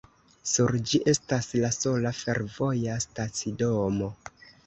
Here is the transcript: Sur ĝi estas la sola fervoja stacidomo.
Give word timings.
Sur 0.51 0.71
ĝi 0.91 0.99
estas 1.13 1.49
la 1.65 1.69
sola 1.75 2.13
fervoja 2.21 2.97
stacidomo. 3.05 4.09